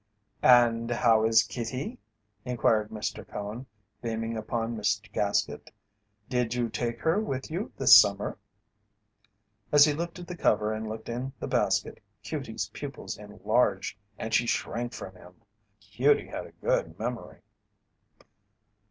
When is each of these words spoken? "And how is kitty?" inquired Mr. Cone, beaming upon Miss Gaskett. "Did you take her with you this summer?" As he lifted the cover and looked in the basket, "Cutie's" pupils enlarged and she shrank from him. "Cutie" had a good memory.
"And 0.41 0.89
how 0.89 1.25
is 1.25 1.43
kitty?" 1.43 1.99
inquired 2.43 2.89
Mr. 2.89 3.23
Cone, 3.27 3.67
beaming 4.01 4.35
upon 4.35 4.75
Miss 4.75 4.99
Gaskett. 5.13 5.69
"Did 6.27 6.55
you 6.55 6.69
take 6.69 7.01
her 7.01 7.21
with 7.21 7.51
you 7.51 7.71
this 7.77 7.95
summer?" 8.01 8.39
As 9.71 9.85
he 9.85 9.93
lifted 9.93 10.25
the 10.25 10.35
cover 10.35 10.73
and 10.73 10.89
looked 10.89 11.07
in 11.07 11.33
the 11.39 11.47
basket, 11.47 11.99
"Cutie's" 12.23 12.69
pupils 12.73 13.19
enlarged 13.19 13.95
and 14.17 14.33
she 14.33 14.47
shrank 14.47 14.93
from 14.93 15.13
him. 15.15 15.35
"Cutie" 15.79 16.29
had 16.29 16.47
a 16.47 16.51
good 16.53 16.97
memory. 16.97 17.41